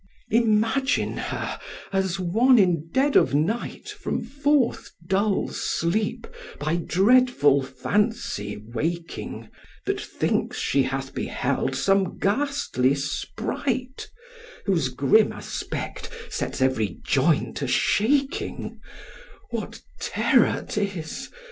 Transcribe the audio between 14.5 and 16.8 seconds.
Whose grim aspect sets